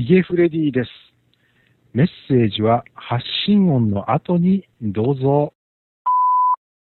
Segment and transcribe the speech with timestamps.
[0.00, 0.90] ヒゲフレディです。
[1.92, 5.52] メッセージは発信音の後にどうぞ。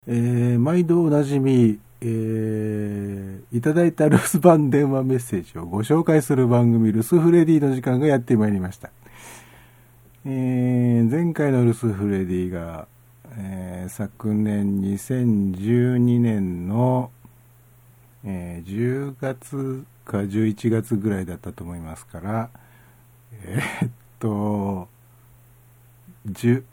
[0.06, 8.90] えー、毎度おなじみ、えー、いただいた留守番電話メッセージをご紹介する番組、留守フレディの時間がやってまいりました。
[10.26, 12.90] えー、前回の留守フレディが、
[13.38, 17.12] えー、昨年2012年の、
[18.26, 22.50] えー、10月か11月ぐらいだったと思いますから、
[23.44, 24.88] えー、っと、
[26.28, 26.64] 10、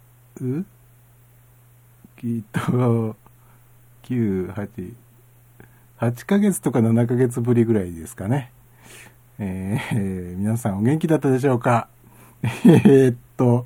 [2.16, 3.16] きっと、
[4.04, 4.94] 9、8、
[5.98, 8.52] 8ヶ月とか7ヶ月ぶりぐらいですかね。
[9.38, 11.88] えー、皆さんお元気だったでしょうか？
[12.64, 13.64] え、っと、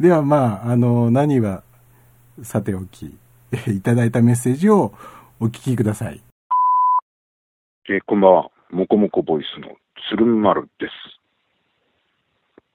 [0.00, 1.62] ではまあ、あの、何は
[2.42, 3.16] さておき、
[3.68, 4.92] いただいたメッセージを
[5.40, 6.20] お聞きください。
[7.88, 8.50] えー、こんばんは。
[8.70, 9.76] もこもこボイスの
[10.10, 10.92] 鶴丸です。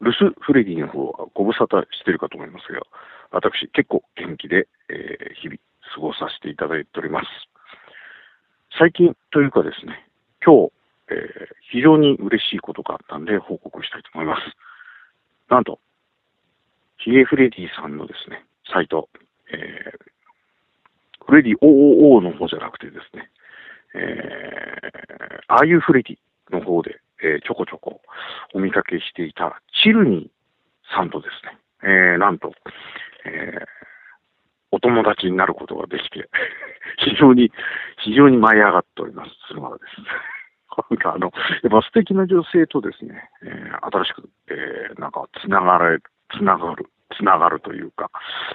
[0.02, 2.82] 留守フレディの方はご無沙汰してるかと思いますが、
[3.32, 5.58] 私結構元気で、えー、日々
[5.94, 7.28] 過ごさせていただいております。
[8.78, 10.08] 最近というかですね、
[10.44, 10.72] 今日、
[11.10, 14.42] えー、非常に嬉しいことがあったんで報告したいと思います。
[15.50, 15.80] なんと、
[16.98, 19.10] ヒゲフレディさんのですね、サイト、
[19.54, 23.30] えー、フレディ OOO の方じゃなくてですね、
[23.94, 26.18] えー、ああいうフレディ
[26.52, 28.02] の方で、えー、ちょこちょこ
[28.54, 32.54] お見かけしていたチルニーさんとですね、えー、なんと、
[33.26, 33.66] えー、
[34.72, 36.30] お友達になることができて、
[36.98, 37.52] 非常に、
[38.04, 40.02] 非常に舞い上がっております、鶴丸です。
[40.90, 41.32] なんかあの、
[41.64, 46.00] やっぱ素敵な女性とですね、えー、新しく、えー、なんかつながれ、
[46.38, 48.10] つながる、つながるというか、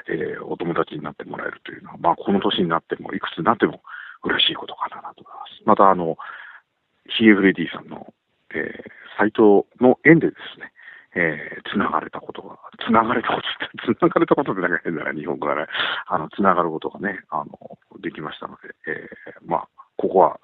[0.09, 3.83] えー、お友達になってもらえるというのは、まあこの年になっても、いくつになっても
[4.25, 5.63] 嬉しいことかなと思います。
[5.67, 6.17] またあの、
[7.09, 8.13] ヒエフレディさんの、
[8.55, 10.73] えー、サイトの縁でですね、
[11.17, 15.67] えー、繋がれたことが、繋がれたことって、 繋がれたことってなんか変だな、日本語がね、
[16.07, 20.41] あの、繋がることがね、あの、できましたので、えー、まあ、ここは、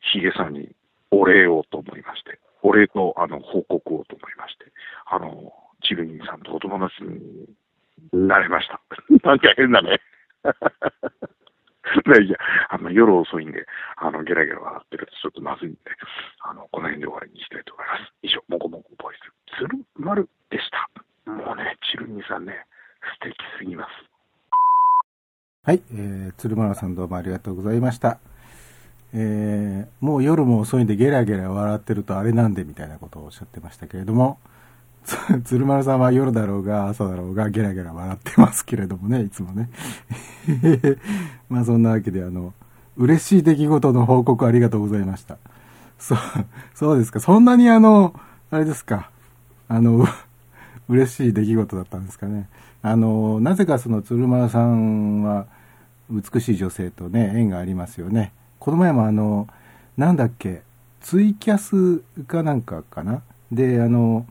[0.00, 0.74] ヒゲさんに
[1.12, 4.66] お礼をと思いまして、お礼と、あの、報告をと思いまして、
[5.06, 7.46] あの、チルニーさんとお友達に
[8.12, 8.80] なれました。
[9.22, 10.00] なんか変だね。
[12.22, 12.36] いや、
[12.70, 13.66] あの、夜遅いんで、
[13.96, 15.78] あの、ゲラゲラ笑ってるとちょっとまずいんで、
[16.40, 18.12] あの、この辺で終わりにしたいと思います。
[18.22, 20.88] 以上、もこもこボイス、鶴丸でした。
[21.30, 22.66] もうね、チルニさんね、
[23.20, 23.90] 素敵すぎます。
[25.64, 28.18] はい、えー、鶴丸さんどうもありがとうございました。
[29.14, 34.38] えー、もう夜も遅いんでゲラゲラ笑ってるとあれなんでみたいなことをおっしゃってましたけれども、
[35.44, 39.68] 鶴丸さんは夜だろうが朝だろうがゲラゲラ笑ってますけれどもね、いつもね。
[41.48, 42.54] まあそんなわけであの、
[42.96, 45.38] 嬉しい出来事の報告ありがとうございました。
[45.98, 46.18] そう、
[46.74, 47.20] そうですか。
[47.20, 48.14] そんなにあの、
[48.50, 49.10] あれですか。
[49.68, 50.06] あの、
[50.88, 52.48] 嬉しい出来事だったんですかね。
[52.82, 55.46] あの、なぜかその鶴丸さんは
[56.10, 58.32] 美しい女性とね、縁がありますよね。
[58.58, 59.48] この前もあの、
[59.96, 60.62] なんだっけ、
[61.00, 63.22] ツイキャスかなんかかな。
[63.50, 64.26] で、あの、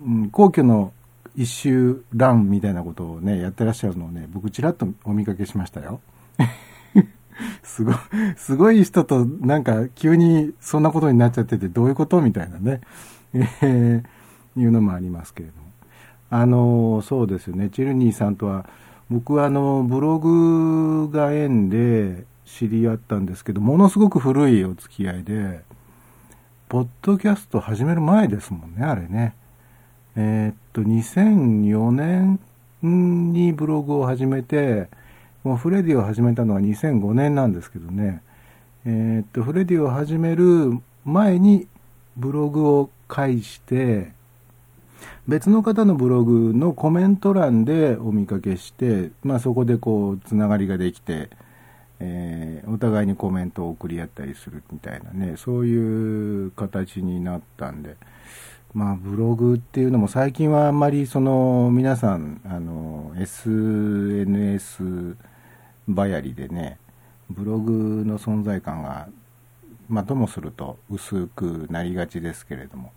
[0.00, 0.92] うん、皇居の
[1.36, 6.00] 一周ランみたいなことをね、やってらっしゃるのをね、僕ちらっとお見かけしましたよ。
[7.62, 7.94] すごい、
[8.36, 12.80] すごい人となんか急にそんなことになっちゃっててどういうことみたいなね、
[13.34, 15.62] えー、いうのもありますけれども。
[16.30, 18.66] あの、そうですよね、チェルニーさんとは、
[19.10, 25.62] 僕はあの、ブログが縁で知り合ったんですけど、ものすごく古いお付き合いで、
[26.68, 29.34] ポッドキャスト始める前ですもんね、あれね。
[30.16, 32.38] えー、っと、2004年
[32.82, 34.88] にブログを始めて、
[35.44, 38.22] もうフレディを始めたのは2005年なんですけどね、
[38.84, 41.66] えー、っと、フレディを始める前に
[42.16, 44.12] ブログを介して、
[45.26, 51.30] 別の方のブログのコメント欄でお見かけして、まあそこでこう、つながりができて、
[52.00, 57.96] えー、お互いにコメントを送り合ったりするみたいなね、そういう形になったんで、
[58.74, 65.16] まあ、ブログっていうのも最近はあんまりその皆さんあの SNS
[65.86, 66.78] ばやりでね
[67.28, 69.08] ブログの存在感が、
[69.90, 72.92] まあ、ともすると薄くなりがちですけれども。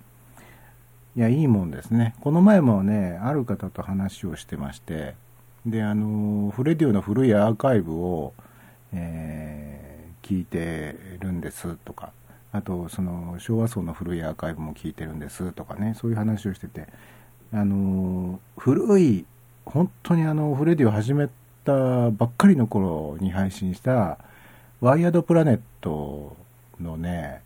[1.17, 2.13] いやいいもんですね。
[2.19, 5.15] この前もねある方と話をしてまして
[5.65, 8.33] であのフレディオの古いアーカイブを、
[8.93, 12.11] えー、聞いてるんですとか。
[12.55, 16.87] あとその昭和層の古いアーカイブも聞いてるんですとかねそういう話をしてて。
[17.53, 19.25] あの古い
[19.65, 21.29] 本当にあのフレディを始め
[21.63, 24.17] たばっかりの頃に配信した
[24.81, 26.35] ワイヤードプラネット
[26.79, 27.41] のね、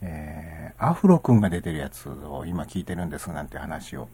[0.00, 4.08] えー、アフロ君が出てるやつを今聞いてるんですなんて話を、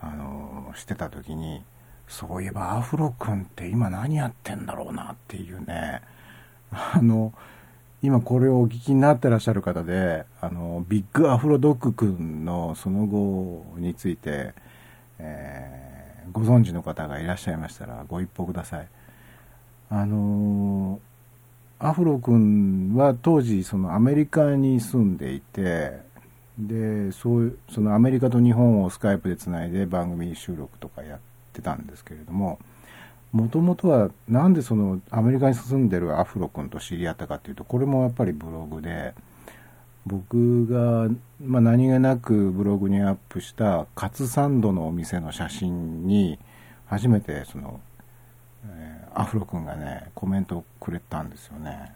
[0.00, 1.64] あの、してた時に、
[2.06, 6.02] そういえばアフロ君って今何やってんだろうなっていうね、
[6.70, 7.32] あの、
[8.02, 14.54] 今これをお聞きになってらっしゃる方で、あの、ビッグアフロドッグ君のその後について、
[15.18, 18.88] えー、ご存知の方がいらっしゃいましたらご一報ください。
[19.90, 21.00] あの
[21.78, 26.00] アフロ君は当時そのアメリカに住んでいて
[26.58, 31.20] でそうそのアメリカと日本をスカイプでつないで番組収録とかやっ
[31.52, 32.58] てたんですけれども
[33.32, 39.14] もともとはなんでそのアメリカに住んでるアフロ君と知り合ったかっていうとこれもやっぱりブログで
[40.06, 41.08] 僕が、
[41.40, 46.38] まあ、何気なくブログにアップしたカツサンドのお店の写真に
[46.86, 47.80] 初めてその
[48.66, 51.92] え、アフロ君がねコメントをくれたんですよね。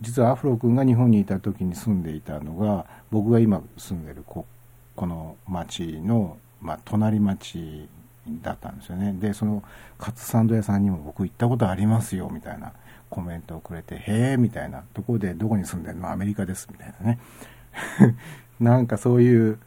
[0.00, 4.44] 実はアフロ君が日本にいた時に住んでいたのが僕が今住んでるこ
[4.96, 7.88] この町の、まあ、隣町
[8.28, 9.12] だったんですよね。
[9.12, 9.62] でその
[9.98, 12.72] カツサンド屋さんにも僕行ったことありますよみたいな
[13.10, 16.10] コメントをくれて「へえ」みたいなところで「どこに住んでるの？
[16.10, 17.18] アメリカです」みたいなね。
[18.60, 19.58] なんかそういう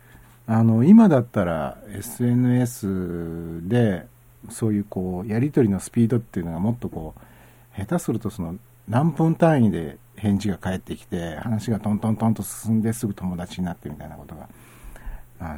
[0.48, 4.07] あの今だったら SNS で
[4.50, 8.56] そういうこうやり取りのスピードっていうのがもっとこう下手するとその
[8.88, 14.48] 何分単位で返事が返ってきて話がトントントンと進んですぐ友達になってみたいなことが
[15.39, 15.56] あ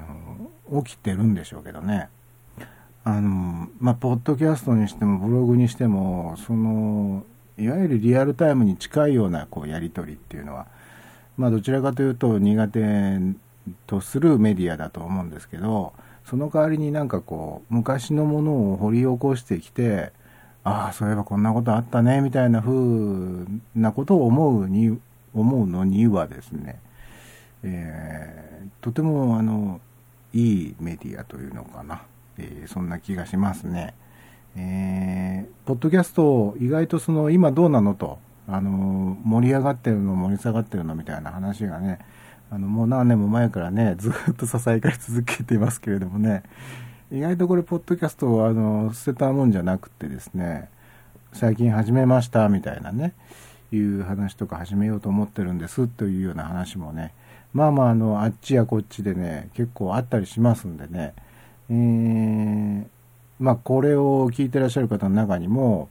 [0.70, 2.10] の起きてるんでしょうけどね。
[3.04, 7.24] あのまあポッドキャストにしてもブログにしてもその
[7.58, 10.68] いわゆるリアルタイムに近いようなこうやり取りっていうのは
[11.38, 13.20] まあどちらかというと苦手
[13.88, 15.94] とするメディアだと思うんですけど
[16.30, 20.12] その代わりになんかこう、昔のものを掘り起こしてきて、
[20.64, 25.00] ああ、そういえばこんなことあったね、みたいな風なことを思うに、
[25.34, 26.80] 思うのにはですね、
[27.64, 29.82] えー、とてもあの、
[30.32, 32.04] いいメディアというのかな、
[32.40, 33.94] えー、そんな気がしますね。
[34.56, 42.00] えー、ポッドキャスト、意外とその、今どうなのと、あの、盛り上がってるの、盛り下がってるのみたいな話がね、
[42.50, 46.44] あの、もう何年も前からね、ずっと支えかり続けていますけれどもね、
[47.12, 50.70] 意外とこれ、ポッドキャストを、あの、捨てたもんじゃなくてですね、
[51.34, 53.14] 最近始めました、みたいなね、
[53.72, 57.14] いう話とか始めようと思ってるんですというような話もね、
[57.54, 61.14] まあまあ、あの、あっちやこっちでね、結構あったりしますんでね、
[61.70, 62.86] えー、
[63.40, 65.90] まあ、これを聞いてらっしゃる方の中にも、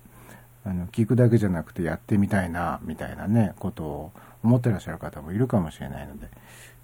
[0.65, 6.29] あの、聞くだけじゃなくてやってみたいな、みたいなね、ことを思ってらっしゃる方もいるかもしれないので、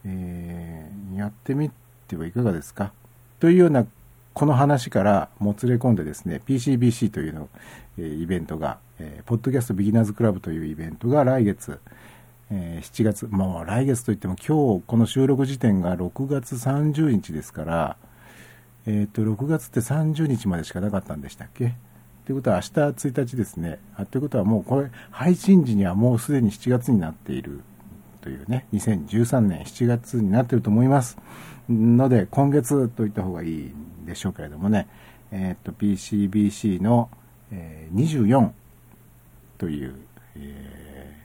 [0.04, 1.70] えー、やってみ
[2.08, 2.92] てはいかがですか？
[3.40, 3.86] というような
[4.32, 7.48] この話からもつれ込んでですね PCBC というの、
[7.98, 11.78] えー、イベントが、えー、ポッドキャストビギナーズクラブというイベントが来月、
[12.50, 17.96] えー、7月もう来月といっても今日この収録時点が6月30日ですから
[18.86, 21.74] え、ー、と6月って30日までしかなかったんでしたっけ？
[22.24, 22.68] ということは明日
[23.08, 23.78] 1日ですね。
[23.96, 27.60] あということはもうこれ配信時にはもうすでに7月になっている
[28.24, 31.18] というね、2013年7月になっていると思います。
[31.68, 34.88] ので、今月といった方がいいんでしょうけれどもね、
[35.30, 37.10] えっ、と、PCBC の、
[37.52, 38.50] えー、24
[39.58, 39.94] という、
[40.36, 41.16] え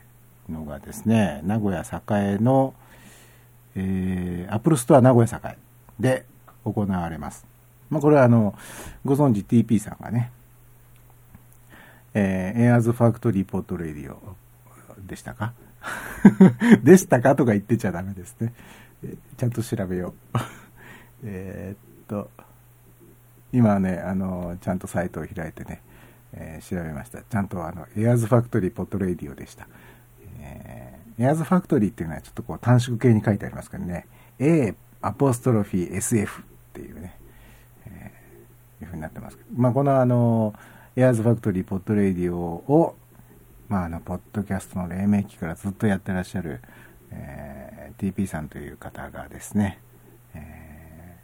[0.50, 2.74] ー、のがですね、名古屋栄の、
[3.74, 5.56] えー、アップルストア名古屋栄
[5.98, 6.26] で
[6.64, 7.49] 行われます。
[7.90, 8.54] まあ、これはあの、
[9.04, 10.30] ご存知 TP さんがね、
[12.14, 14.18] えー、エアーズファクトリーポートレディオ
[15.06, 15.52] でしたか？
[16.82, 17.36] でしたか？
[17.36, 18.52] とか言ってちゃダメですね。
[19.36, 20.38] ちゃんと調べよう。
[21.24, 22.30] えっと、
[23.52, 25.82] 今はね、あの、ちゃんとサイトを開いてね、
[26.32, 27.22] えー、調べました。
[27.22, 29.66] ちゃんとあの、エアーズファクトリーポットレディオでした。
[30.40, 34.06] えー、エアーズファクトリーっていうのはちょっとこう短縮形に書いてありますけどね、
[34.38, 36.44] A アポストロフィー SF っ
[36.74, 37.16] ていうね、
[38.80, 40.54] いうふうになってます、まあこのあの、
[40.96, 42.96] エアーズファクトリーポットレディオを
[43.70, 46.60] まあ、あの、ポッドキャストの黎明期からずっとやってらっしゃる、
[47.12, 49.78] えー、TP さんという方がですね、
[50.34, 51.16] え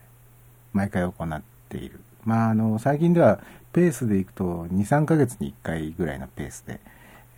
[0.72, 1.98] ー、毎回行っている。
[2.25, 3.40] まあ、あの、最近では
[3.72, 6.78] ペースでいくと2、3ヶ月に1回ぐらいのペースで、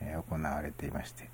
[0.03, 1.31] えー、行われていまして、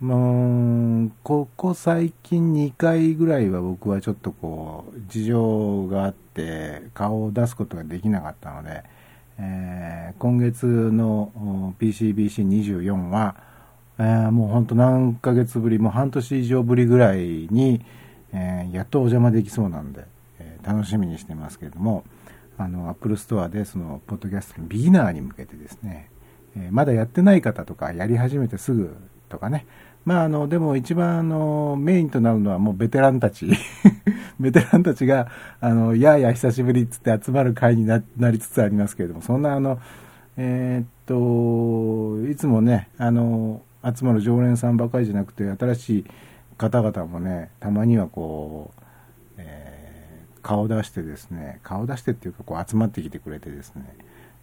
[0.00, 8.82] もう、ここ最近2回ぐらいは僕はちょっとこう、事情があって顔を出すことができなかったので、
[9.38, 13.36] えー、今月の PCBC24 は、
[13.98, 17.18] えー、もうほんと何ヶ月ぶり、もう半年以上ぶりぐらい
[17.50, 17.84] に、
[18.32, 20.06] えー、やっとお邪魔できそうなんで、
[20.38, 22.04] え、楽しみにしてますけれども、
[22.56, 26.08] あの、Apple Store でその、ポッドキャストのビギナーに向けてですね、
[26.56, 28.96] え、まだやってない方とか、やり始めてすぐ
[29.28, 29.66] とかね、
[30.04, 33.50] まあ、あの、でも一番、あの、メインとなるのはもうベテランたち。
[34.40, 35.28] ベテランたちが、
[35.60, 39.78] あの、やや久しぶりっつって集まる会になりつつありますけれども、そんな、あの、
[40.36, 46.04] えー、っと、いつもね、あの、集まる常連さんばかりじゃなくて、新しい
[46.56, 48.82] 方々もね、たまにはこう、
[49.36, 53.84] えー、顔出してですね、顔出してっていうか、こう集まってきてくれてですね、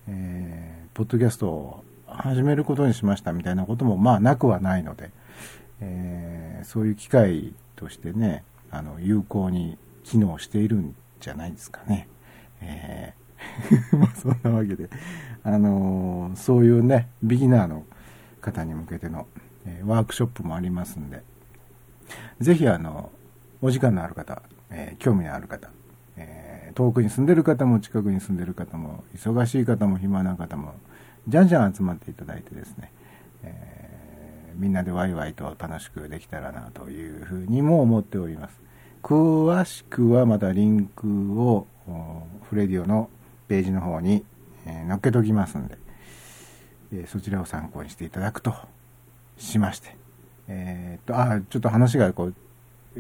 [0.08, 5.12] えー、ポッドキャストを始めることにしましたみたいなことも、まあ、なくはないので、
[5.82, 12.08] えー、そういう機会としてね、あの、有効に機能しているんじゃないですかね。
[12.62, 14.90] えー、 そんなわけで、
[15.44, 17.84] あのー、そういうね、ビギナーの
[18.42, 19.28] 方に向けての、
[19.66, 21.24] え、ワークショップもありますんで、
[22.40, 23.12] ぜひあの、
[23.62, 25.70] お時間のある方、え興味のある方、
[26.16, 30.76] え遠くに住んでる方も近くに住んでる方も、忙しい方も暇な方も、
[31.28, 32.92] じゃんじゃん集まっていただいてですね、
[33.44, 38.60] えみんなでワイワイと楽しくできたらなというふうにも思っております。
[39.04, 41.68] 詳しくはまたリンクを
[42.50, 43.10] フレディオの
[43.48, 44.24] ページの方に、
[44.66, 45.78] え載っけときますんで、
[46.94, 48.54] えそちらを参考にしていただくと
[49.38, 49.96] しまして、
[50.48, 52.34] えー、っと、あ、ちょっと話がこう、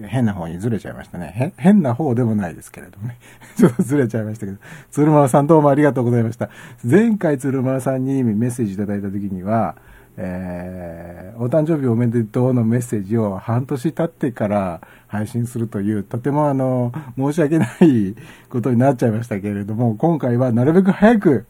[0.06, 1.54] 変な方にずれちゃいましたね。
[1.58, 3.18] 変な方でもないですけれどもね。
[3.58, 4.58] ちょっとずれちゃいましたけど。
[4.92, 6.50] 鶴丸さんどうもありがとうございました。
[6.84, 9.76] 前回鶴丸さんにメッセージいただいた時には、
[10.18, 18.16] えー、お誕生日おめでとうのメッセージを半年経ってから配信するという、とてもあの、申し訳ない
[18.50, 21.46] ことになっちゃいましたけれども、今回はなるべく早く、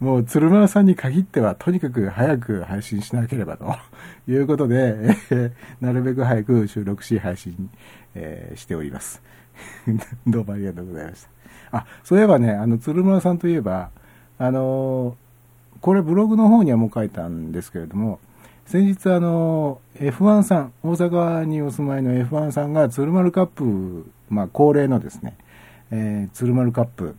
[0.00, 3.74] もう鶴丸さんに限ってはとにかく早く配信しなければと
[4.28, 4.76] いうことで、
[5.30, 7.70] えー、なるべく早く収録し配信、
[8.14, 9.22] えー、しております。
[10.26, 11.22] どうもありがとうございまし
[11.70, 11.78] た。
[11.78, 13.90] あ、そういえばね、あの、鶴丸さんといえば、
[14.38, 15.30] あのー
[15.80, 18.20] これブログの方にはもう書いたんですけれども、
[18.66, 25.36] 先日あの、F1 さん、大阪にお住まいの F1 さんが鶴丸カップ、まあ恒例のですね、
[25.90, 27.16] えー、鶴丸カップ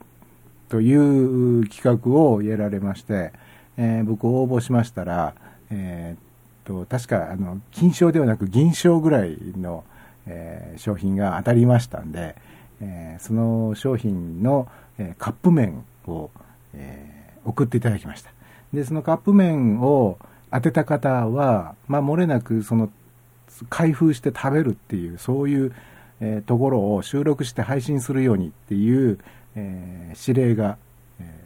[0.72, 3.34] という企画をやられまして、
[3.78, 5.36] えー、僕応募しましたら、
[5.70, 9.84] えー、と、確かあの、金賞ではなく銀賞ぐらいの、
[10.26, 12.38] えー、商品が当たりましたんで、
[12.80, 16.30] えー、その商品の、えー、カップ麺を、
[16.74, 18.32] えー、送っていただきました。
[18.72, 20.20] で、そのカップ麺を
[20.54, 22.90] 当てた方は、まあ、漏れなく、その、
[23.70, 25.74] 開封して食べるっていう、そういう、
[26.22, 29.20] えー、ところを収録して配信するようにっていう、
[29.56, 30.78] えー、指令が、
[31.20, 31.46] え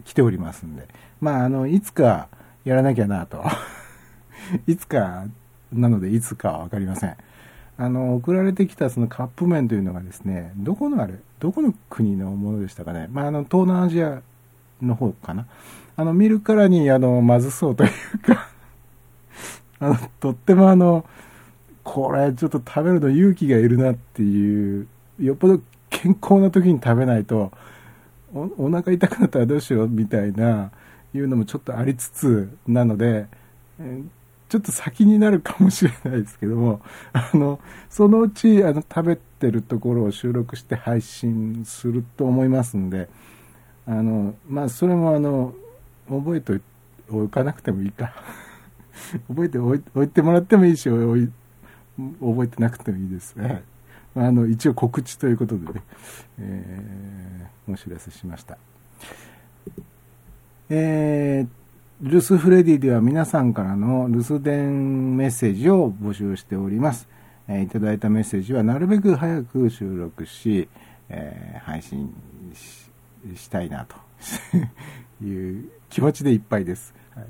[0.00, 0.88] ー、来ておりますんで、
[1.20, 2.28] まあ、あの、いつか
[2.64, 3.44] やらなきゃなと。
[4.66, 5.24] いつか、
[5.72, 7.16] なので、いつかはわかりません。
[7.78, 13.08] あの、送られてきたそのカップ麺というのがですね、どこのあれ、どこの国のものでしたかね。
[13.12, 14.22] まあ、あの、東南アジア
[14.80, 15.46] の方かな。
[15.96, 18.48] あの、見るからに、あの、まずそうというか
[19.80, 21.04] あの、とってもあの、
[21.84, 24.86] これちょっと食べるの勇気がいるなっていう、
[25.20, 25.60] よっぽど
[25.96, 27.52] 健康な時に食べないと、
[28.34, 30.70] おお腹痛くなったらどうしようみたいな、
[31.14, 33.26] いうのもちょっとありつつなので、
[34.48, 36.82] ちょっと先になるかもしれないですけども、
[37.14, 43.08] あの、そのうち、あの、食べてるところを収録して配信すると思いますんで、
[43.86, 45.54] あの、まあ、それもあの、
[46.08, 46.60] 覚えて
[47.08, 48.12] おかなくてもいいか。
[49.28, 51.28] 覚えておいてもらってもいいし覚
[52.44, 53.62] えてなくてもいいです、はい
[54.16, 55.82] あの一応告知ということでね、
[56.40, 58.56] えー、お知らせしました。
[60.68, 61.48] えー、
[62.00, 67.08] 留守フレディでは皆さんからの留守電メッセージを募集しております、
[67.46, 70.68] えー、いただいたメッセージはなるべく早く収録し、
[71.08, 72.12] えー、配信
[73.36, 73.96] したいなと。
[75.22, 76.94] いう気持ちでいっぱいです。
[77.14, 77.24] はい、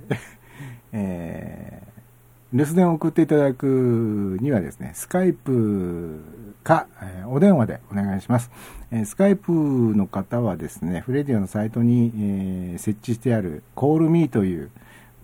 [0.93, 1.96] えー、
[2.53, 6.21] 留守電を送っていただくにはですね、スカイプ
[6.63, 8.51] か、えー、お電話でお願いします。
[8.93, 14.71] えー、スカイプの方はですね、フレディオのサイトに、えー、設置してある Call Me という